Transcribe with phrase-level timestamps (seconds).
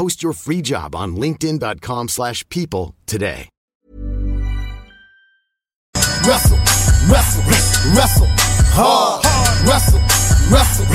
[0.00, 3.50] Post your free job on linkedin.com/people slash people today.
[6.26, 6.56] Wrestle,
[7.10, 7.44] wrestle,
[7.94, 8.26] wrestle,
[8.72, 9.22] hard.
[9.68, 10.00] Wrestle,
[10.50, 10.86] wrestle,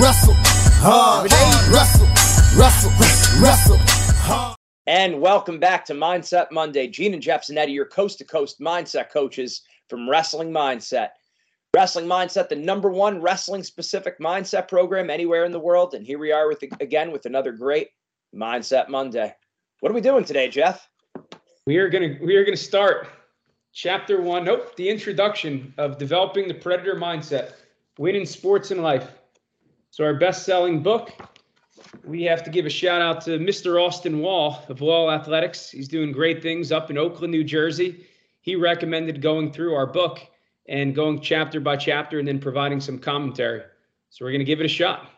[0.00, 0.34] wrestle,
[0.80, 1.30] hard.
[1.70, 2.06] Wrestle,
[2.58, 2.90] wrestle,
[3.42, 3.76] wrestle,
[4.24, 4.56] hard.
[4.86, 6.88] And welcome back to Mindset Monday.
[6.88, 11.10] Gene and Jeff Zannetti, your coast to coast mindset coaches from Wrestling Mindset.
[11.76, 15.92] Wrestling Mindset, the number one wrestling specific mindset program anywhere in the world.
[15.92, 17.88] And here we are with again with another great
[18.34, 19.34] Mindset Monday.
[19.80, 20.88] What are we doing today, Jeff?
[21.66, 23.08] We are gonna we are gonna start
[23.72, 24.44] chapter one.
[24.44, 27.52] Nope, the introduction of developing the predator mindset,
[27.98, 29.10] winning sports and life.
[29.90, 31.12] So our best-selling book.
[32.04, 33.80] We have to give a shout out to Mr.
[33.80, 35.70] Austin Wall of Wall Athletics.
[35.70, 38.06] He's doing great things up in Oakland, New Jersey.
[38.40, 40.20] He recommended going through our book
[40.68, 43.62] and going chapter by chapter and then providing some commentary.
[44.10, 45.10] So we're gonna give it a shot.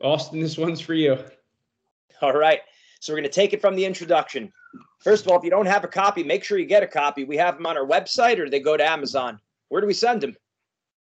[0.00, 1.18] Austin, this one's for you.
[2.32, 2.60] All right.
[3.00, 4.52] So we're going to take it from the introduction.
[5.00, 7.24] First of all, if you don't have a copy, make sure you get a copy.
[7.24, 9.40] We have them on our website or they go to Amazon.
[9.68, 10.36] Where do we send them?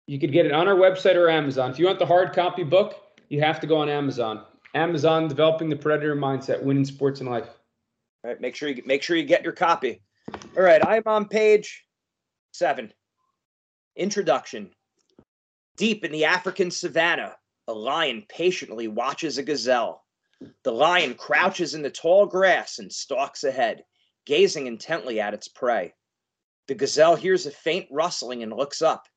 [0.06, 1.70] You could get it on our website or Amazon.
[1.70, 2.96] If you want the hard copy book,
[3.28, 4.44] you have to go on Amazon.
[4.74, 7.48] Amazon, developing the predator mindset, winning sports and life.
[8.24, 10.00] All right, make sure you make sure you get your copy.
[10.56, 11.84] All right, I'm on page
[12.52, 12.90] 7.
[13.96, 14.70] Introduction.
[15.76, 17.36] Deep in the African savanna,
[17.68, 20.02] a lion patiently watches a gazelle.
[20.64, 23.84] The lion crouches in the tall grass and stalks ahead,
[24.25, 25.94] gazing intently at its prey.
[26.69, 29.08] The gazelle hears a faint rustling and looks up.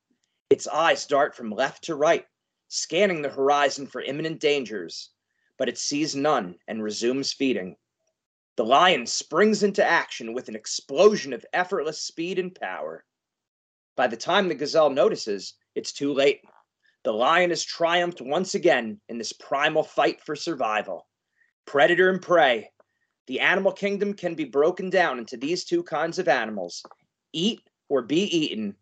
[0.50, 2.25] Its eyes dart from left to right,
[2.68, 5.12] scanning the horizon for imminent dangers,
[5.58, 7.78] but it sees none and resumes feeding.
[8.56, 13.06] The lion springs into action with an explosion of effortless speed and power.
[13.96, 16.42] By the time the gazelle notices, it's too late.
[17.03, 21.07] The lion has triumphed once again in this primal fight for survival.
[21.66, 22.72] Predator and prey.
[23.28, 26.84] The animal kingdom can be broken down into these two kinds of animals
[27.34, 28.76] eat or be eaten.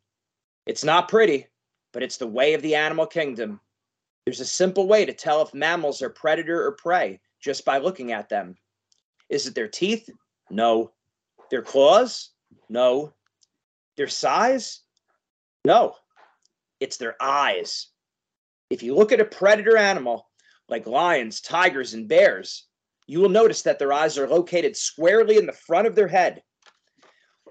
[0.66, 1.48] It's not pretty,
[1.92, 3.60] but it's the way of the animal kingdom.
[4.26, 8.12] There's a simple way to tell if mammals are predator or prey just by looking
[8.12, 8.56] at them.
[9.30, 10.10] Is it their teeth?
[10.50, 10.92] No.
[11.50, 12.30] Their claws?
[12.70, 13.14] No.
[13.98, 14.82] Their size?
[15.66, 15.96] No.
[16.80, 17.88] It's their eyes.
[18.70, 20.30] If you look at a predator animal,
[20.70, 22.68] like lions, tigers, and bears,
[23.08, 26.42] you will notice that their eyes are located squarely in the front of their head.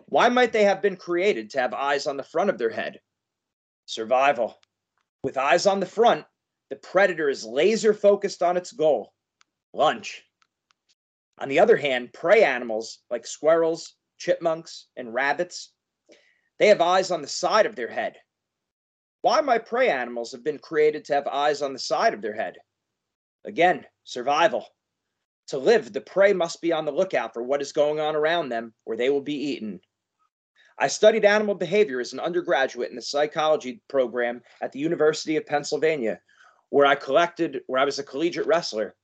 [0.06, 3.00] Why might they have been created to have eyes on the front of their head?
[3.86, 4.58] Survival.
[5.22, 6.24] With eyes on the front,
[6.70, 9.12] the predator is laser focused on its goal
[9.72, 10.22] lunch.
[11.38, 15.72] On the other hand, prey animals like squirrels, chipmunks, and rabbits,
[16.58, 18.16] they have eyes on the side of their head.
[19.22, 22.34] Why might prey animals have been created to have eyes on the side of their
[22.34, 22.56] head?
[23.44, 24.66] Again, survival.
[25.48, 28.48] To live, the prey must be on the lookout for what is going on around
[28.48, 29.80] them, or they will be eaten.
[30.78, 35.46] I studied animal behavior as an undergraduate in the psychology program at the University of
[35.46, 36.20] Pennsylvania,
[36.70, 38.94] where I collected, where I was a collegiate wrestler.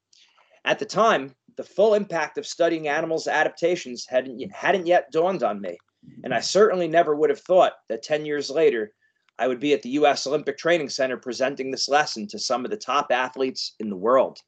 [0.64, 5.61] At the time, the full impact of studying animals' adaptations hadn't, hadn't yet dawned on
[5.61, 5.76] me,
[6.25, 8.93] and I certainly never would have thought that 10 years later,
[9.38, 12.70] I would be at the US Olympic Training Center presenting this lesson to some of
[12.70, 14.40] the top athletes in the world.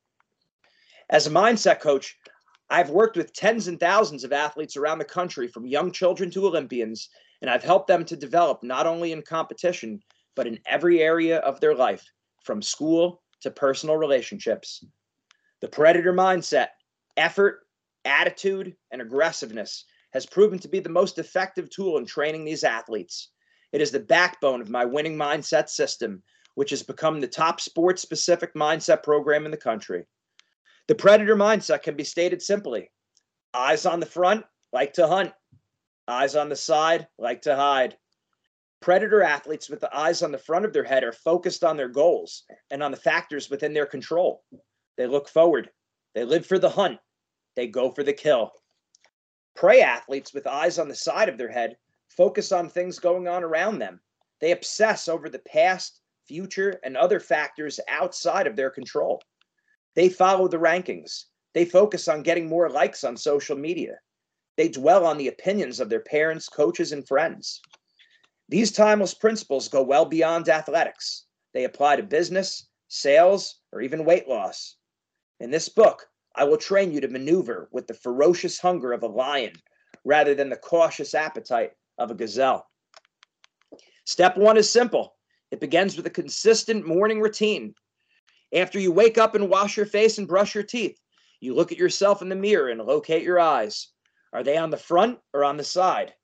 [1.11, 2.17] As a mindset coach,
[2.71, 6.47] I've worked with tens and thousands of athletes around the country, from young children to
[6.47, 7.09] Olympians,
[7.41, 10.01] and I've helped them to develop not only in competition,
[10.37, 12.05] but in every area of their life,
[12.45, 14.85] from school to personal relationships.
[15.61, 16.69] The predator mindset,
[17.17, 17.67] effort,
[18.05, 23.31] attitude, and aggressiveness has proven to be the most effective tool in training these athletes.
[23.73, 26.23] It is the backbone of my winning mindset system,
[26.55, 30.05] which has become the top sports specific mindset program in the country.
[30.91, 32.91] The predator mindset can be stated simply
[33.55, 35.33] eyes on the front, like to hunt,
[36.09, 37.97] eyes on the side, like to hide.
[38.81, 41.87] Predator athletes with the eyes on the front of their head are focused on their
[41.89, 42.43] goals
[42.73, 44.43] and on the factors within their control.
[44.97, 45.71] They look forward,
[46.17, 46.99] they live for the hunt,
[47.55, 48.51] they go for the kill.
[49.55, 51.77] Prey athletes with eyes on the side of their head
[52.09, 54.01] focus on things going on around them.
[54.41, 59.23] They obsess over the past, future, and other factors outside of their control.
[59.95, 61.25] They follow the rankings.
[61.55, 63.99] They focus on getting more likes on social media.
[64.57, 67.61] They dwell on the opinions of their parents, coaches, and friends.
[68.49, 71.25] These timeless principles go well beyond athletics.
[71.55, 74.77] They apply to business, sales, or even weight loss.
[75.41, 79.09] In this book, I will train you to maneuver with the ferocious hunger of a
[79.09, 79.53] lion
[80.05, 82.67] rather than the cautious appetite of a gazelle.
[84.05, 85.17] Step one is simple
[85.51, 87.75] it begins with a consistent morning routine.
[88.53, 91.01] After you wake up and wash your face and brush your teeth,
[91.41, 93.89] you look at yourself in the mirror and locate your eyes.
[94.33, 96.15] Are they on the front or on the side?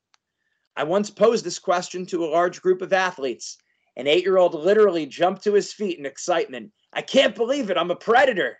[0.76, 3.56] I once posed this question to a large group of athletes.
[3.96, 6.72] An eight year old literally jumped to his feet in excitement.
[6.92, 7.78] I can't believe it.
[7.78, 8.58] I'm a predator.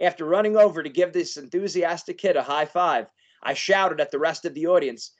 [0.00, 3.06] After running over to give this enthusiastic kid a high five,
[3.42, 5.12] I shouted at the rest of the audience,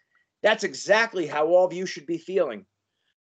[0.43, 2.67] That's exactly how all of you should be feeling.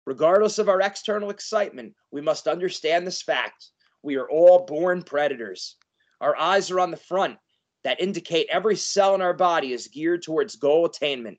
[0.06, 3.72] Regardless of our external excitement, we must understand this fact.
[4.08, 5.76] We are all born predators.
[6.22, 7.38] Our eyes are on the front
[7.84, 11.38] that indicate every cell in our body is geared towards goal attainment.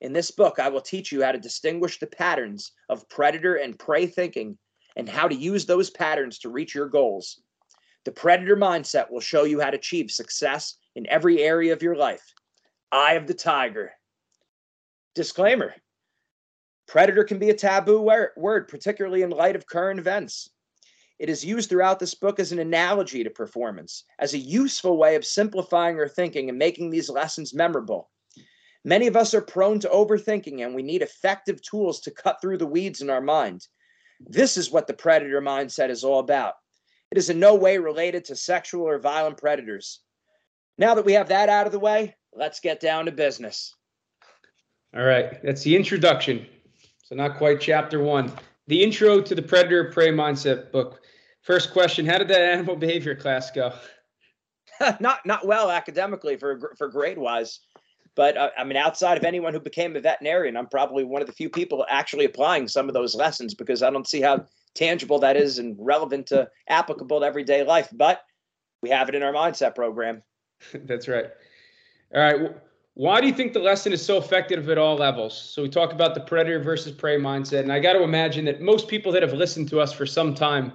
[0.00, 3.78] In this book, I will teach you how to distinguish the patterns of predator and
[3.78, 4.58] prey thinking
[4.96, 7.40] and how to use those patterns to reach your goals.
[8.06, 11.94] The predator mindset will show you how to achieve success in every area of your
[11.94, 12.24] life.
[12.90, 13.92] Eye of the tiger.
[15.14, 15.76] Disclaimer
[16.88, 20.50] Predator can be a taboo word, particularly in light of current events.
[21.18, 25.14] It is used throughout this book as an analogy to performance, as a useful way
[25.14, 28.10] of simplifying our thinking and making these lessons memorable.
[28.84, 32.58] Many of us are prone to overthinking, and we need effective tools to cut through
[32.58, 33.66] the weeds in our mind.
[34.20, 36.54] This is what the predator mindset is all about.
[37.10, 40.00] It is in no way related to sexual or violent predators.
[40.78, 43.72] Now that we have that out of the way, let's get down to business.
[44.94, 46.46] All right, that's the introduction.
[47.04, 48.32] So not quite chapter one.
[48.66, 51.00] The intro to the Predator Prey Mindset book.
[51.42, 53.72] First question: How did that animal behavior class go?
[55.00, 57.60] not not well academically for for grade wise,
[58.14, 61.26] but uh, I mean outside of anyone who became a veterinarian, I'm probably one of
[61.26, 65.18] the few people actually applying some of those lessons because I don't see how tangible
[65.20, 67.88] that is and relevant to applicable to everyday life.
[67.92, 68.22] But
[68.82, 70.22] we have it in our mindset program.
[70.74, 71.26] That's right.
[72.14, 72.56] All right.
[72.96, 75.36] Why do you think the lesson is so effective at all levels?
[75.36, 78.60] So we talk about the predator versus prey mindset, and I got to imagine that
[78.60, 80.72] most people that have listened to us for some time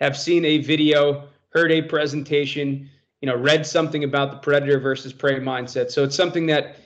[0.00, 2.88] have seen a video, heard a presentation,
[3.20, 5.90] you know, read something about the predator versus prey mindset.
[5.90, 6.76] So it's something that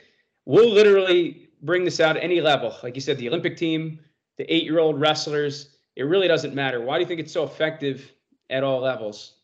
[0.46, 2.74] will literally bring this out at any level.
[2.82, 4.00] Like you said, the Olympic team,
[4.36, 6.80] the eight-year-old wrestlers, it really doesn't matter.
[6.80, 8.10] Why do you think it's so effective
[8.50, 9.34] at all levels?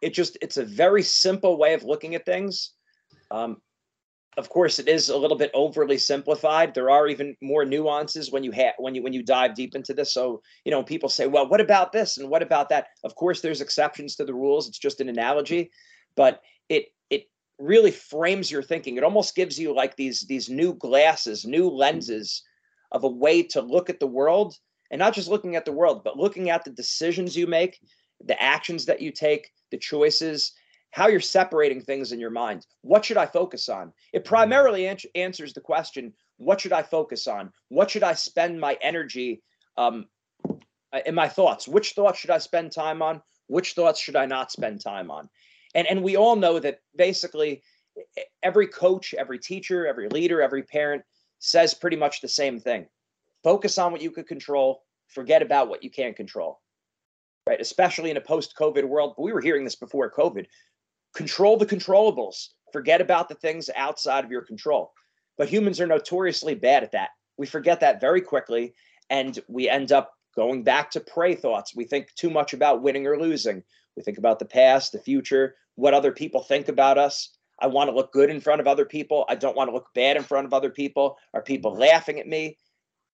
[0.00, 2.72] It just it's a very simple way of looking at things.
[3.30, 3.60] Um,
[4.38, 6.74] of course it is a little bit overly simplified.
[6.74, 9.92] There are even more nuances when you have when you when you dive deep into
[9.92, 10.12] this.
[10.12, 12.88] So you know people say well what about this and what about that?
[13.04, 14.68] Of course there's exceptions to the rules.
[14.68, 15.70] It's just an analogy
[16.14, 17.24] but it it
[17.58, 18.96] really frames your thinking.
[18.96, 22.42] It almost gives you like these these new glasses new lenses
[22.90, 24.54] of a way to look at the world.
[24.90, 27.78] And not just looking at the world but looking at the decisions you make
[28.24, 30.52] the actions that you take the choices
[30.92, 32.66] how you're separating things in your mind.
[32.82, 33.92] What should I focus on?
[34.12, 37.52] It primarily an- answers the question what should I focus on?
[37.68, 39.42] What should I spend my energy
[39.76, 40.06] um,
[40.92, 41.68] uh, in my thoughts?
[41.68, 43.22] Which thoughts should I spend time on?
[43.46, 45.28] Which thoughts should I not spend time on?
[45.74, 47.62] And, and we all know that basically
[48.42, 51.02] every coach, every teacher, every leader, every parent
[51.38, 52.86] says pretty much the same thing
[53.42, 56.60] focus on what you could control, forget about what you can't control
[57.46, 57.60] right?
[57.60, 59.14] Especially in a post COVID world.
[59.16, 60.46] But we were hearing this before COVID
[61.14, 62.48] control the controllables.
[62.72, 64.92] Forget about the things outside of your control.
[65.36, 67.10] But humans are notoriously bad at that.
[67.36, 68.74] We forget that very quickly.
[69.10, 71.76] and we end up going back to prey thoughts.
[71.76, 73.62] We think too much about winning or losing.
[73.96, 77.36] We think about the past, the future, what other people think about us.
[77.60, 79.26] I want to look good in front of other people.
[79.28, 81.18] I don't want to look bad in front of other people.
[81.34, 82.56] Are people laughing at me?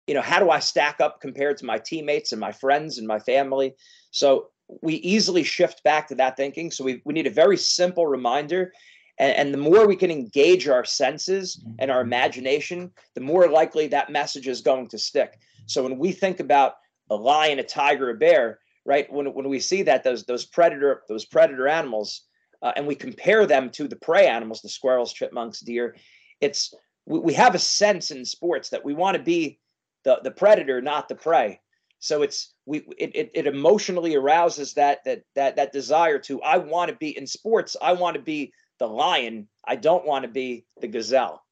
[0.07, 3.07] You know, how do I stack up compared to my teammates and my friends and
[3.07, 3.75] my family?
[4.11, 4.49] So
[4.82, 6.70] we easily shift back to that thinking.
[6.70, 8.72] So we, we need a very simple reminder.
[9.18, 13.88] And, and the more we can engage our senses and our imagination, the more likely
[13.88, 15.38] that message is going to stick.
[15.66, 16.75] So when we think about
[17.10, 19.10] a lion, a tiger, a bear, right?
[19.12, 22.22] When, when we see that those those predator those predator animals,
[22.62, 25.96] uh, and we compare them to the prey animals, the squirrels, chipmunks, deer,
[26.40, 26.75] it's
[27.06, 29.58] we, we have a sense in sports that we want to be
[30.04, 31.60] the the predator, not the prey.
[32.00, 36.59] So it's we it, it, it emotionally arouses that that that that desire to I
[36.59, 37.76] want to be in sports.
[37.83, 39.49] I want to be the lion.
[39.67, 41.43] I don't want to be the gazelle.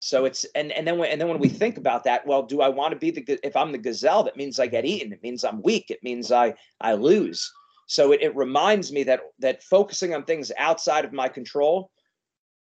[0.00, 2.60] So it's and and then when and then when we think about that, well, do
[2.60, 4.24] I want to be the if I'm the gazelle?
[4.24, 5.12] That means I get eaten.
[5.12, 5.86] It means I'm weak.
[5.90, 7.50] It means I I lose.
[7.86, 11.90] So it, it reminds me that that focusing on things outside of my control,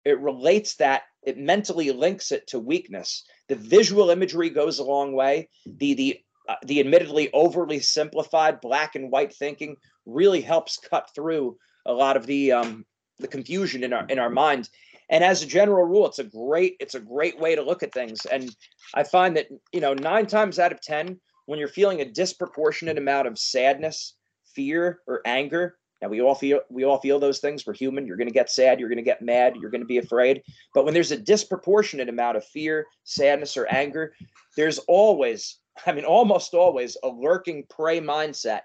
[0.03, 3.23] it relates that it mentally links it to weakness.
[3.49, 5.49] The visual imagery goes a long way.
[5.65, 6.19] The the
[6.49, 12.17] uh, the admittedly overly simplified black and white thinking really helps cut through a lot
[12.17, 12.85] of the um,
[13.19, 14.69] the confusion in our in our mind.
[15.09, 17.93] And as a general rule, it's a great it's a great way to look at
[17.93, 18.25] things.
[18.25, 18.55] And
[18.93, 22.97] I find that you know nine times out of ten, when you're feeling a disproportionate
[22.97, 24.15] amount of sadness,
[24.55, 27.65] fear, or anger, now we all feel we all feel those things.
[27.65, 28.07] We're human.
[28.07, 28.79] You're going to get sad.
[28.79, 29.55] You're going to get mad.
[29.55, 30.41] You're going to be afraid.
[30.73, 34.13] But when there's a disproportionate amount of fear, sadness, or anger,
[34.57, 38.61] there's always, I mean, almost always, a lurking prey mindset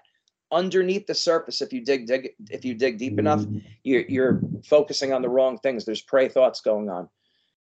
[0.51, 1.61] underneath the surface.
[1.61, 3.63] If you dig, dig if you dig deep enough, mm.
[3.83, 5.85] you're, you're focusing on the wrong things.
[5.85, 7.09] There's prey thoughts going on.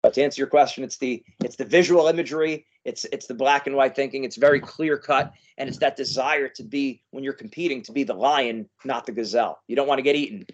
[0.02, 3.66] But to answer your question, it's the it's the visual imagery, it's it's the black
[3.66, 7.32] and white thinking, it's very clear cut, and it's that desire to be when you're
[7.32, 9.60] competing to be the lion, not the gazelle.
[9.66, 10.44] You don't want to get eaten.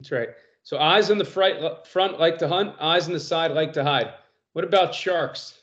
[0.00, 0.30] That's right.
[0.64, 3.84] So eyes on the front front like to hunt, eyes on the side like to
[3.84, 4.12] hide.
[4.54, 5.62] What about sharks?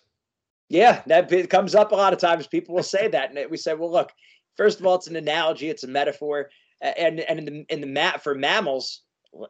[0.71, 2.47] Yeah, that comes up a lot of times.
[2.47, 4.09] People will say that, and we say, well, look,
[4.55, 6.49] first of all, it's an analogy, it's a metaphor,
[6.81, 9.01] and and in the in the mat for mammals,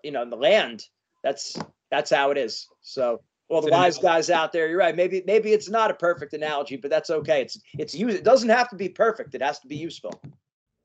[0.03, 0.83] you know, in the land,
[1.23, 1.55] that's
[1.91, 2.67] that's how it is.
[2.81, 4.95] So well, the wise guys out there, you're right.
[4.95, 7.43] Maybe maybe it's not a perfect analogy, but that's okay.
[7.43, 8.15] It's it's use.
[8.15, 9.35] It doesn't have to be perfect.
[9.35, 10.19] It has to be useful.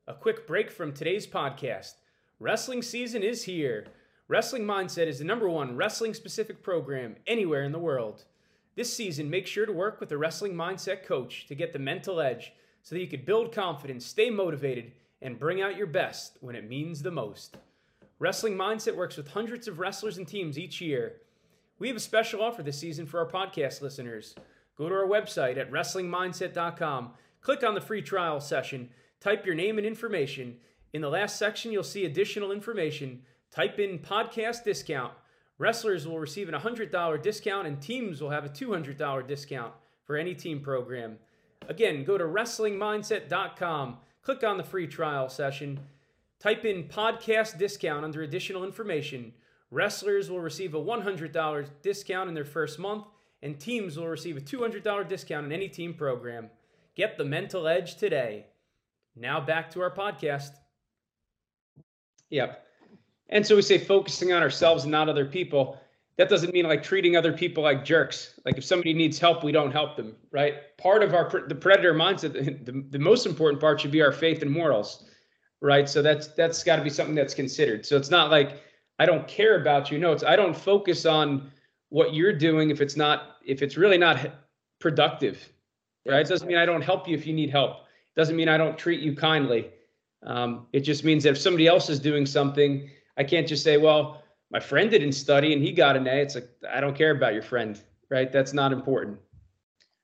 [0.05, 1.93] A quick break from today's podcast.
[2.39, 3.87] Wrestling season is here.
[4.27, 8.25] Wrestling Mindset is the number one wrestling specific program anywhere in the world.
[8.77, 12.21] This season, make sure to work with a wrestling mindset coach to get the mental
[12.21, 16.55] edge so that you can build confidence, stay motivated, and bring out your best when
[16.55, 17.57] it means the most.
[18.19, 21.17] Wrestling Mindset works with hundreds of wrestlers and teams each year
[21.79, 24.33] we have a special offer this season for our podcast listeners.
[24.77, 29.77] Go to our website at wrestlingmindset.com, click on the free trial session, type your name
[29.77, 30.57] and information.
[30.93, 33.21] In the last section, you'll see additional information.
[33.51, 35.13] Type in podcast discount.
[35.59, 39.73] Wrestlers will receive a $100 discount, and teams will have a $200 discount
[40.05, 41.17] for any team program.
[41.67, 45.79] Again, go to wrestlingmindset.com, click on the free trial session,
[46.39, 49.33] type in podcast discount under additional information.
[49.71, 53.05] Wrestlers will receive a $100 discount in their first month,
[53.41, 56.49] and teams will receive a $200 discount in any team program.
[56.95, 58.45] Get the mental edge today.
[59.15, 60.51] Now back to our podcast.
[62.29, 62.66] Yep.
[63.29, 65.79] And so we say focusing on ourselves and not other people.
[66.17, 68.39] That doesn't mean like treating other people like jerks.
[68.45, 70.75] Like if somebody needs help, we don't help them, right?
[70.77, 72.33] Part of our the predator mindset,
[72.65, 75.05] the, the most important part should be our faith and morals,
[75.61, 75.87] right?
[75.87, 77.85] So that's that's got to be something that's considered.
[77.85, 78.63] So it's not like
[78.97, 79.99] I don't care about you.
[79.99, 81.51] No, it's I don't focus on
[81.89, 84.31] what you're doing if it's not if it's really not
[84.79, 85.49] productive.
[86.07, 86.21] Right?
[86.21, 87.81] It doesn't mean I don't help you if you need help.
[88.15, 89.69] It doesn't mean I don't treat you kindly.
[90.23, 93.77] Um, it just means that if somebody else is doing something, I can't just say,
[93.77, 96.15] well, my friend didn't study and he got an A.
[96.21, 98.31] It's like I don't care about your friend, right?
[98.31, 99.19] That's not important.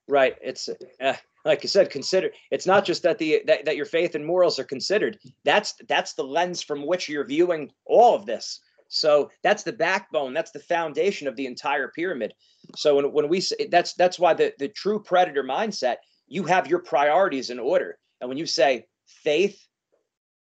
[0.08, 0.36] Right.
[0.41, 0.70] It's
[1.01, 1.13] uh,
[1.46, 2.32] like you said, consider.
[2.51, 5.17] It's not just that the that, that your faith and morals are considered.
[5.46, 8.60] That's that's the lens from which you're viewing all of this.
[8.89, 12.34] So that's the backbone, that's the foundation of the entire pyramid.
[12.75, 16.67] So when, when we say that's that's why the, the true predator mindset, you have
[16.67, 17.98] your priorities in order.
[18.22, 19.65] And when you say faith,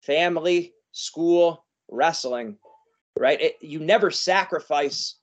[0.01, 2.57] family, school, wrestling,
[3.17, 3.39] right?
[3.39, 5.15] It, you never sacrifice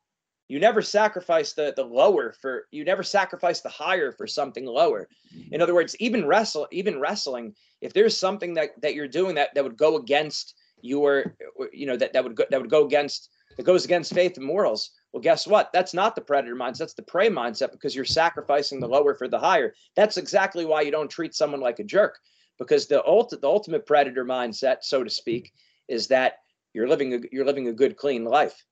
[0.50, 5.06] you never sacrifice the the lower for you never sacrifice the higher for something lower
[5.52, 9.54] in other words even wrestle even wrestling if there's something that that you're doing that
[9.54, 11.36] that would go against your
[11.70, 14.46] you know that that would go, that would go against that goes against faith and
[14.46, 15.72] morals Well, guess what?
[15.72, 16.78] That's not the predator mindset.
[16.78, 19.74] That's the prey mindset because you're sacrificing the lower for the higher.
[19.96, 22.18] That's exactly why you don't treat someone like a jerk
[22.58, 25.52] because the, ulti- the ultimate predator mindset, so to speak,
[25.88, 26.34] is that
[26.74, 28.64] you're living a, you're living a good, clean life.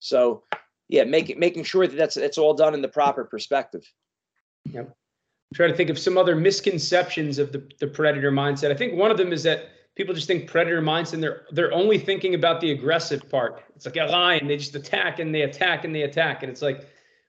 [0.00, 0.42] So,
[0.88, 3.82] yeah, making making sure that that's it's all done in the proper perspective.
[4.66, 4.86] Yep.
[4.86, 8.70] I'm trying to think of some other misconceptions of the, the predator mindset.
[8.70, 11.72] I think one of them is that people just think predator mindset and they're they're
[11.72, 13.62] only thinking about the aggressive part.
[13.76, 16.42] It's like a lion, they just attack and they attack and they attack.
[16.42, 16.86] And it's like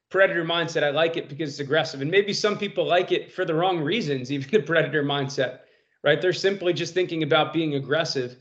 [0.09, 0.83] predator mindset.
[0.83, 2.01] I like it because it's aggressive.
[2.01, 5.59] And maybe some people like it for the wrong reasons, even the predator mindset,
[6.03, 6.21] right?
[6.21, 8.37] They're simply just thinking about being aggressive.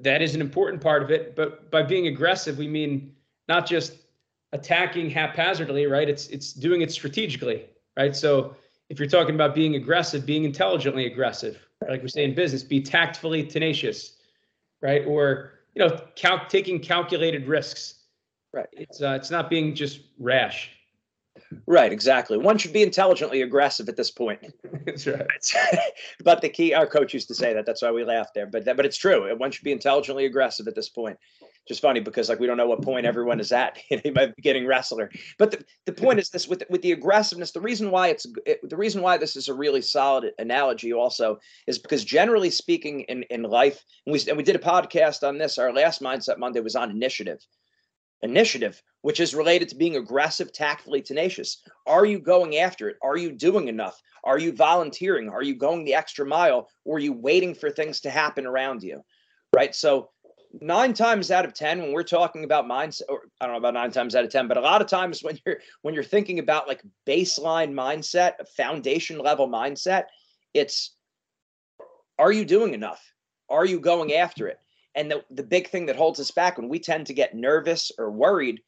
[0.00, 1.36] That is an important part of it.
[1.36, 3.14] But by being aggressive, we mean
[3.48, 3.94] not just
[4.52, 6.08] attacking haphazardly, right?
[6.08, 8.14] It's it's doing it strategically, right?
[8.14, 8.56] So
[8.88, 11.58] if you're talking about being aggressive, being intelligently aggressive,
[11.88, 14.16] like we say in business, be tactfully tenacious,
[14.80, 15.04] right?
[15.06, 18.02] Or you know, cal- taking calculated risks.
[18.52, 18.68] Right.
[18.72, 20.70] It's uh, it's not being just rash.
[21.66, 22.38] Right, exactly.
[22.38, 24.40] One should be intelligently aggressive at this point.
[24.86, 25.26] That's right.
[26.24, 27.66] but the key, our coach used to say that.
[27.66, 28.46] That's why we laughed there.
[28.46, 29.34] But that, but it's true.
[29.36, 31.18] One should be intelligently aggressive at this point.
[31.66, 33.78] Just funny because like we don't know what point everyone is at.
[33.88, 35.10] he might be getting wrestler.
[35.38, 37.52] But the, the point is this with with the aggressiveness.
[37.52, 41.38] The reason why it's it, the reason why this is a really solid analogy also
[41.66, 45.38] is because generally speaking in in life, and we and we did a podcast on
[45.38, 45.56] this.
[45.56, 47.40] Our last mindset Monday was on initiative
[48.22, 51.62] initiative, which is related to being aggressive, tactfully tenacious.
[51.86, 52.96] Are you going after it?
[53.02, 54.00] Are you doing enough?
[54.24, 55.28] Are you volunteering?
[55.28, 56.68] Are you going the extra mile?
[56.84, 59.04] Or are you waiting for things to happen around you?
[59.54, 59.74] Right.
[59.74, 60.10] So,
[60.60, 63.74] nine times out of 10, when we're talking about mindset, or I don't know about
[63.74, 66.38] nine times out of 10, but a lot of times when you're when you're thinking
[66.38, 70.04] about like baseline mindset, foundation level mindset,
[70.54, 70.94] it's
[72.18, 73.02] are you doing enough?
[73.48, 74.58] Are you going after it?
[74.94, 77.90] And the, the big thing that holds us back when we tend to get nervous
[77.98, 78.60] or worried,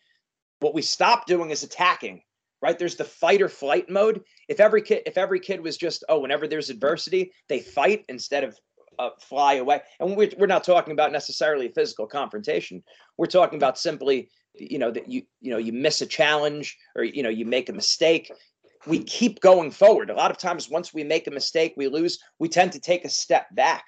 [0.61, 2.23] what we stop doing is attacking,
[2.63, 2.79] right?
[2.79, 4.23] There's the fight or flight mode.
[4.49, 8.45] If every kid, if every kid was just, oh, whenever there's adversity, they fight instead
[8.45, 8.59] of
[8.99, 9.81] uh, fly away.
[10.01, 12.83] And we're, we're not talking about necessarily physical confrontation.
[13.19, 17.05] We're talking about simply, you know, that you, you know, you miss a challenge or,
[17.05, 18.33] you know, you make a mistake.
[18.87, 20.11] We keep going forward.
[20.11, 23.05] A lot of times, once we make a mistake, we lose, we tend to take
[23.05, 23.85] a step back,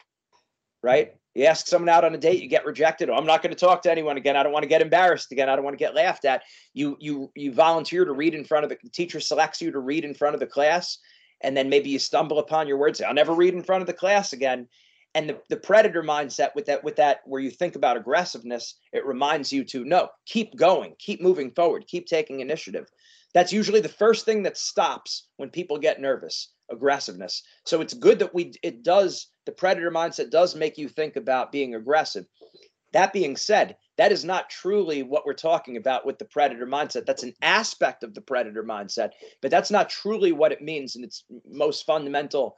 [0.83, 1.15] right?
[1.39, 3.09] You ask someone out on a date, you get rejected.
[3.09, 4.35] Oh, I'm not going to talk to anyone again.
[4.35, 5.49] I don't want to get embarrassed again.
[5.49, 6.43] I don't want to get laughed at.
[6.75, 9.79] You you you volunteer to read in front of the, the teacher selects you to
[9.79, 10.99] read in front of the class,
[11.41, 13.01] and then maybe you stumble upon your words.
[13.01, 14.67] I'll never read in front of the class again.
[15.15, 19.07] And the, the predator mindset with that with that where you think about aggressiveness, it
[19.07, 22.89] reminds you to no, keep going, keep moving forward, keep taking initiative.
[23.33, 27.43] That's usually the first thing that stops when people get nervous aggressiveness.
[27.65, 31.53] So it's good that we it does the predator mindset does make you think about
[31.53, 32.27] being aggressive.
[32.93, 37.05] That being said, that is not truly what we're talking about with the predator mindset.
[37.05, 39.11] That's an aspect of the predator mindset,
[39.43, 42.57] but that's not truly what it means in its most fundamental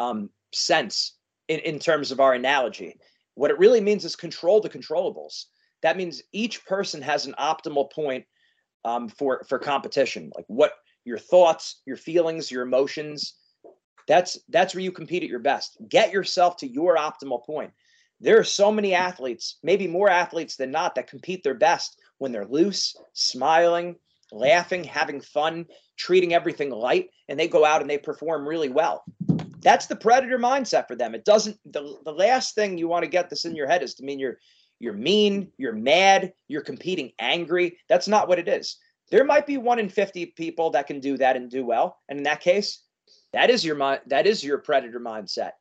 [0.00, 1.14] um, sense
[1.46, 2.98] in, in terms of our analogy.
[3.34, 5.44] What it really means is control the controllables.
[5.82, 8.24] That means each person has an optimal point
[8.84, 10.32] um, for for competition.
[10.34, 10.72] Like what
[11.04, 13.34] your thoughts, your feelings, your emotions,
[14.08, 15.76] that's that's where you compete at your best.
[15.88, 17.70] Get yourself to your optimal point.
[18.20, 22.32] There are so many athletes, maybe more athletes than not, that compete their best when
[22.32, 23.94] they're loose, smiling,
[24.32, 25.66] laughing, having fun,
[25.96, 29.04] treating everything light, and they go out and they perform really well.
[29.60, 31.14] That's the predator mindset for them.
[31.14, 33.94] It doesn't the, the last thing you want to get this in your head is
[33.94, 34.38] to mean you're
[34.80, 37.78] you're mean, you're mad, you're competing angry.
[37.88, 38.78] That's not what it is.
[39.10, 41.98] There might be one in 50 people that can do that and do well.
[42.08, 42.82] And in that case,
[43.38, 44.00] that is your mind.
[44.08, 45.52] That is your predator mindset.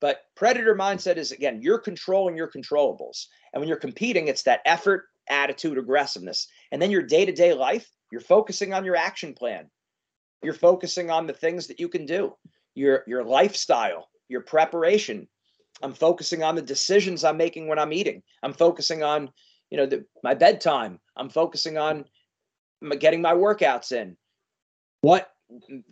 [0.00, 3.26] But predator mindset is again, you're controlling your controllables.
[3.52, 6.48] And when you're competing, it's that effort, attitude, aggressiveness.
[6.72, 9.68] And then your day-to-day life, you're focusing on your action plan.
[10.42, 12.34] You're focusing on the things that you can do.
[12.74, 15.28] Your your lifestyle, your preparation.
[15.82, 18.22] I'm focusing on the decisions I'm making when I'm eating.
[18.42, 19.30] I'm focusing on,
[19.68, 20.98] you know, the, my bedtime.
[21.14, 22.06] I'm focusing on
[22.98, 24.16] getting my workouts in.
[25.02, 25.28] What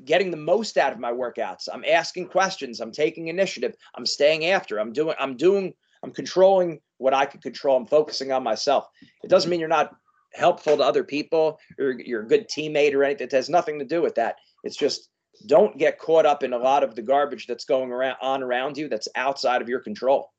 [0.05, 1.69] getting the most out of my workouts.
[1.73, 2.81] I'm asking questions.
[2.81, 3.75] I'm taking initiative.
[3.95, 4.79] I'm staying after.
[4.79, 5.17] I'm doing.
[5.19, 5.75] I'm doing.
[6.03, 7.77] I'm controlling what I can control.
[7.77, 8.87] I'm focusing on myself.
[9.25, 9.95] It doesn't mean you're not
[10.35, 13.27] helpful to other people or you're a good teammate or anything.
[13.27, 14.37] It has nothing to do with that.
[14.63, 15.09] It's just
[15.47, 18.77] don't get caught up in a lot of the garbage that's going around on around
[18.77, 20.33] you that's outside of your control.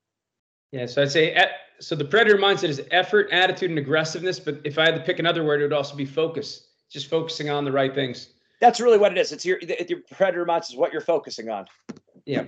[0.71, 1.35] Yeah, so I'd say
[1.79, 1.95] so.
[1.95, 4.39] The predator mindset is effort, attitude, and aggressiveness.
[4.39, 6.67] But if I had to pick another word, it would also be focus.
[6.89, 8.29] Just focusing on the right things.
[8.59, 9.31] That's really what it is.
[9.31, 11.65] It's your your predator mindset is what you're focusing on.
[12.25, 12.45] Yeah.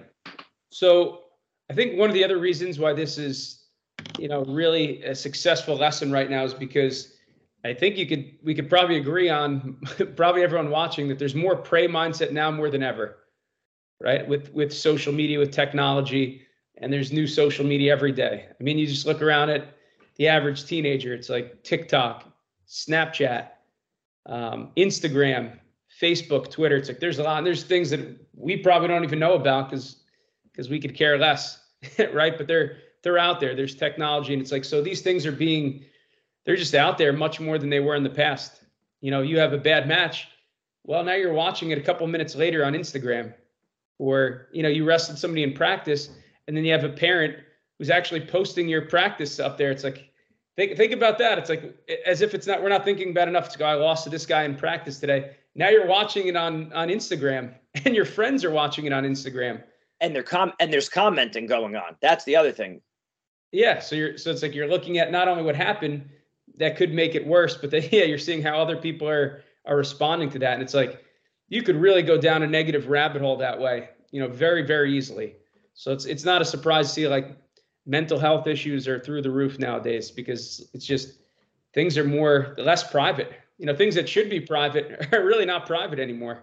[0.71, 1.23] So
[1.69, 3.65] I think one of the other reasons why this is,
[4.17, 7.13] you know, really a successful lesson right now is because
[7.63, 9.79] I think you could we could probably agree on
[10.15, 13.17] probably everyone watching that there's more prey mindset now more than ever.
[14.01, 14.27] Right?
[14.27, 16.41] With with social media, with technology,
[16.77, 18.47] and there's new social media every day.
[18.49, 19.75] I mean, you just look around at
[20.19, 22.25] the average teenager, it's like TikTok,
[22.67, 23.47] Snapchat,
[24.25, 25.57] um, Instagram,
[26.01, 26.77] Facebook, Twitter.
[26.77, 27.43] It's like there's a lot.
[27.43, 27.99] There's things that
[28.33, 29.97] we probably don't even know about because
[30.51, 31.59] because we could care less,
[32.13, 32.37] right?
[32.37, 33.55] But they're they're out there.
[33.55, 35.83] There's technology, and it's like so these things are being
[36.45, 38.63] they're just out there much more than they were in the past.
[39.01, 40.27] You know, you have a bad match.
[40.83, 43.33] Well, now you're watching it a couple minutes later on Instagram,
[43.97, 46.09] or you know, you wrestled somebody in practice,
[46.47, 47.35] and then you have a parent
[47.77, 49.71] who's actually posting your practice up there.
[49.71, 50.09] It's like,
[50.55, 51.37] think think about that.
[51.37, 53.47] It's like as if it's not we're not thinking about enough.
[53.47, 55.35] It's go, oh, I lost to this guy in practice today.
[55.55, 57.53] Now you're watching it on on Instagram,
[57.85, 59.63] and your friends are watching it on Instagram.
[60.01, 61.97] And they're com and there's commenting going on.
[62.01, 62.81] That's the other thing.
[63.51, 66.07] Yeah, so you're so it's like you're looking at not only what happened
[66.57, 69.75] that could make it worse, but then yeah, you're seeing how other people are are
[69.75, 71.03] responding to that, and it's like
[71.49, 74.95] you could really go down a negative rabbit hole that way, you know, very very
[74.95, 75.35] easily.
[75.73, 77.37] So it's it's not a surprise to see like
[77.85, 81.19] mental health issues are through the roof nowadays because it's just
[81.73, 83.33] things are more less private.
[83.59, 86.39] You know, things that should be private are really not private anymore.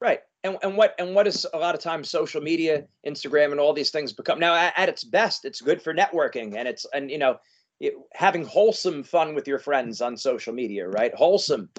[0.00, 0.20] Right.
[0.44, 3.72] And, and what and what is a lot of times social media, Instagram, and all
[3.72, 7.10] these things become now at, at its best, it's good for networking and it's and
[7.10, 7.38] you know
[7.80, 11.14] it, having wholesome fun with your friends on social media, right?
[11.14, 11.70] Wholesome,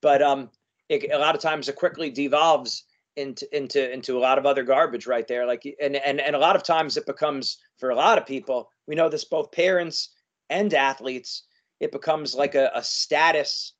[0.00, 0.50] but um,
[0.88, 2.84] it, a lot of times it quickly devolves
[3.16, 5.46] into into into a lot of other garbage right there.
[5.46, 8.70] Like and and and a lot of times it becomes for a lot of people.
[8.86, 10.10] We know this both parents
[10.50, 11.44] and athletes.
[11.80, 13.73] It becomes like a, a status,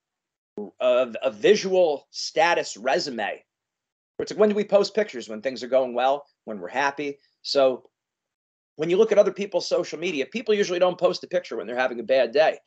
[0.81, 3.43] a, a visual status resume
[4.19, 5.29] it's like when do we post pictures?
[5.29, 7.19] When things are going well, when we're happy.
[7.43, 7.89] So
[8.77, 11.67] when you look at other people's social media, people usually don't post a picture when
[11.67, 12.59] they're having a bad day.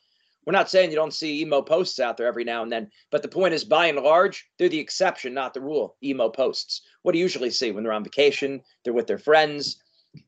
[0.46, 3.22] We're not saying you don't see emo posts out there every now and then, but
[3.22, 5.98] the point is, by and large, they're the exception, not the rule.
[6.02, 6.84] Emo posts.
[7.02, 8.62] What do you usually see when they're on vacation?
[8.84, 9.82] They're with their friends.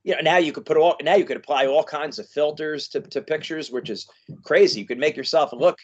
[0.03, 2.89] You know, now you could put all now you could apply all kinds of filters
[2.89, 4.07] to, to pictures, which is
[4.43, 4.81] crazy.
[4.81, 5.77] You could make yourself look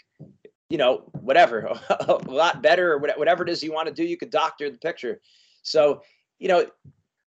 [0.75, 4.17] you know, whatever, a lot better or whatever it is you want to do, you
[4.17, 5.21] could doctor the picture.
[5.61, 6.01] So,
[6.37, 6.65] you know,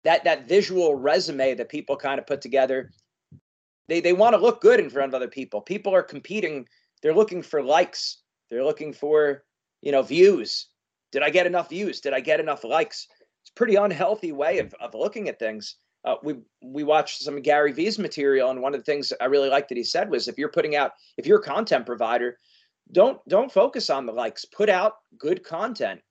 [0.05, 2.91] that that visual resume that people kind of put together,
[3.89, 5.59] they they want to look good in front of other people.
[5.59, 6.65] People are competing,
[7.01, 9.43] they're looking for likes, they're looking for,
[9.81, 10.69] you know, views.
[11.11, 11.99] Did I get enough views?
[11.99, 13.05] Did I get enough likes?
[13.41, 15.75] It's a pretty unhealthy way of, of looking at things.
[16.05, 19.49] Uh, we we watched some Gary Vee's material, and one of the things I really
[19.49, 22.37] liked that he said was if you're putting out, if you're a content provider,
[22.91, 24.45] don't don't focus on the likes.
[24.45, 26.01] Put out good content.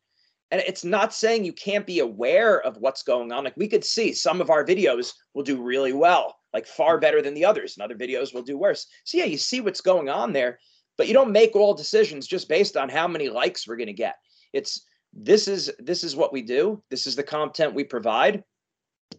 [0.50, 3.44] And it's not saying you can't be aware of what's going on.
[3.44, 7.20] Like we could see some of our videos will do really well like far better
[7.20, 8.87] than the others and other videos will do worse.
[9.04, 10.58] So yeah you see what's going on there
[10.96, 13.92] but you don't make all decisions just based on how many likes we're going to
[13.92, 14.16] get.
[14.52, 16.82] It's this is this is what we do.
[16.90, 18.44] This is the content we provide.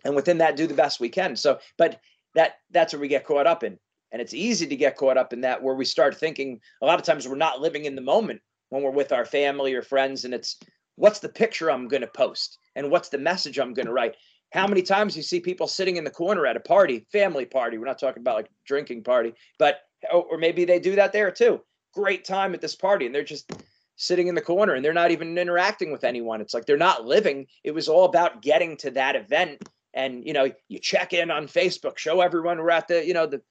[0.04, 1.36] And within that do the best we can.
[1.36, 2.00] So but
[2.34, 3.78] that that's where we get caught up in
[4.12, 7.00] and it's easy to get caught up in that where we start thinking a lot
[7.00, 10.26] of times we're not living in the moment when we're with our family or friends.
[10.26, 10.58] And it's
[10.96, 14.16] what's the picture I'm going to post and what's the message I'm going to write.
[14.54, 17.78] How many times you see people sitting in the corner at a party, family party?
[17.78, 19.80] We're not talking about like drinking party, but
[20.12, 21.62] oh, or maybe they do that there too.
[21.94, 23.52] Great time at this party, and they're just
[23.98, 26.42] sitting in the corner and they're not even interacting with anyone.
[26.42, 27.48] It's like they're not living.
[27.64, 29.64] It was all about getting to that event.
[29.94, 33.26] And you know, you check in on Facebook, show everyone we're at the, you know,
[33.26, 33.42] the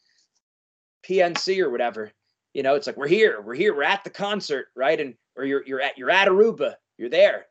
[1.09, 2.13] PNC or whatever.
[2.53, 5.01] You know, it's like we're here, we're here, we're at the concert, right?
[5.01, 7.47] And or you're you're at you're at Aruba, you're there.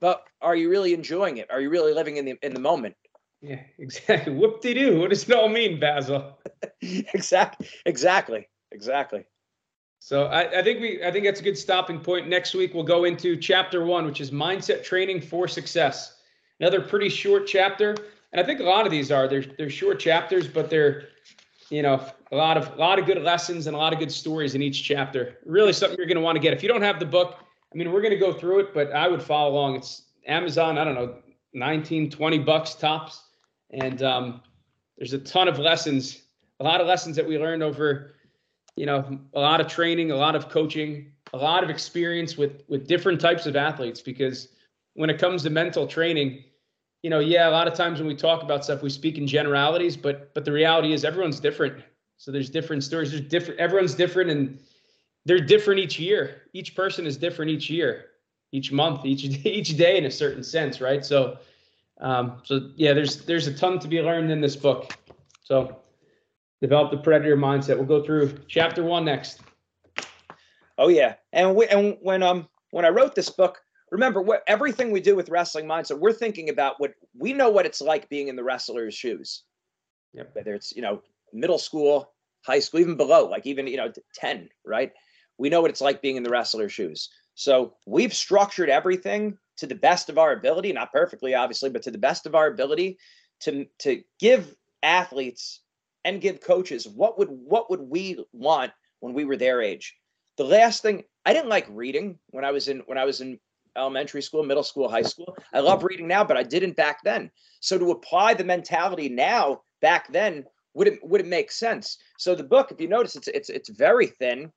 [0.00, 1.50] But are you really enjoying it?
[1.50, 2.96] Are you really living in the in the moment?
[3.40, 4.34] Yeah, exactly.
[4.34, 5.00] Whoop de doo.
[5.00, 6.38] What does it all mean, Basil?
[6.80, 9.24] exactly, exactly, exactly.
[9.98, 12.28] So I, I, think we I think that's a good stopping point.
[12.28, 16.16] Next week we'll go into chapter one, which is mindset training for success.
[16.58, 17.94] Another pretty short chapter,
[18.32, 21.04] and I think a lot of these are they're they're short chapters, but they're
[21.72, 24.12] you know a lot of a lot of good lessons and a lot of good
[24.12, 25.38] stories in each chapter.
[25.46, 26.52] Really something you're going to want to get.
[26.52, 27.38] If you don't have the book
[27.72, 29.76] i mean we're going to go through it but i would follow along.
[29.76, 31.16] It's amazon i don't know
[31.54, 33.24] 19 20 bucks tops.
[33.70, 34.42] And um,
[34.98, 36.22] there's a ton of lessons
[36.60, 38.14] a lot of lessons that we learned over
[38.76, 42.62] you know a lot of training a lot of coaching a lot of experience with
[42.68, 44.48] with different types of athletes because
[44.92, 46.44] when it comes to mental training
[47.02, 49.26] you know, yeah, a lot of times when we talk about stuff, we speak in
[49.26, 51.82] generalities, but but the reality is everyone's different.
[52.16, 53.10] So there's different stories.
[53.10, 53.58] There's different.
[53.58, 54.58] Everyone's different, and
[55.24, 56.42] they're different each year.
[56.52, 58.06] Each person is different each year,
[58.52, 61.04] each month, each each day in a certain sense, right?
[61.04, 61.38] So,
[62.00, 64.96] um, so yeah, there's there's a ton to be learned in this book.
[65.42, 65.76] So,
[66.60, 67.76] develop the predator mindset.
[67.76, 69.40] We'll go through chapter one next.
[70.78, 73.60] Oh yeah, and we, and when um when I wrote this book,
[73.92, 77.66] remember what everything we do with wrestling mindset, we're thinking about what we know what
[77.66, 79.42] it's like being in the wrestler's shoes.
[80.14, 80.30] Yep.
[80.32, 81.02] Whether it's you know
[81.32, 82.12] middle school,
[82.44, 84.92] high school, even below, like even you know ten, right?
[85.38, 87.10] We know what it's like being in the wrestler's shoes.
[87.34, 91.90] So we've structured everything to the best of our ability, not perfectly, obviously, but to
[91.90, 92.98] the best of our ability
[93.40, 95.60] to to give athletes
[96.04, 99.94] and give coaches what would what would we want when we were their age.
[100.38, 103.38] The last thing I didn't like reading when I was in when I was in
[103.76, 105.36] elementary school, middle school, high school.
[105.52, 107.30] I love reading now, but I didn't back then.
[107.60, 111.98] So to apply the mentality now back then would it would it make sense?
[112.18, 114.50] So the book, if you notice, it's it's it's very thin.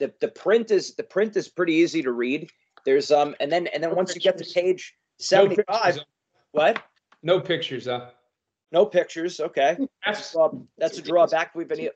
[0.00, 2.50] The the print is the print is pretty easy to read.
[2.84, 4.54] There's um and then and then No once you get to pictures.
[4.54, 4.94] page
[5.30, 5.98] No pictures, 75,
[6.52, 6.82] what?
[7.22, 8.10] No pictures, huh?
[8.72, 9.40] No pictures.
[9.40, 9.76] Okay.
[10.04, 10.34] Graphs.
[10.34, 11.54] Well, that's a drawback.
[11.54, 11.90] We've been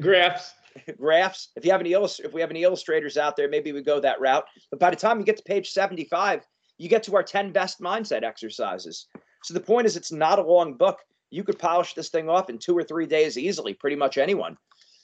[0.00, 0.54] Graphs.
[0.98, 1.48] Graphs.
[1.56, 4.00] If you have any illust- if we have any illustrators out there, maybe we go
[4.00, 4.46] that route.
[4.70, 6.46] But by the time you get to page 75,
[6.78, 9.06] you get to our 10 best mindset exercises.
[9.44, 10.98] So the point is it's not a long book.
[11.30, 14.56] You could polish this thing off in 2 or 3 days easily, pretty much anyone.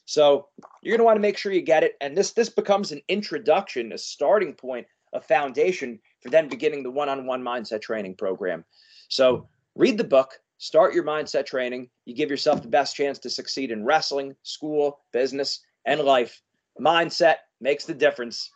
[0.04, 0.48] So
[0.82, 3.02] you're going to want to make sure you get it and this this becomes an
[3.08, 8.64] introduction, a starting point, a foundation for then beginning the one-on-one mindset training program.
[9.08, 11.88] So read the book, start your mindset training.
[12.04, 16.40] You give yourself the best chance to succeed in wrestling, school, business, and life.
[16.80, 18.50] Mindset makes the difference.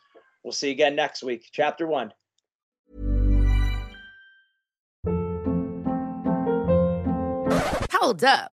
[0.45, 1.49] We'll see you again next week.
[1.53, 2.12] Chapter one.
[7.93, 8.53] Hold up.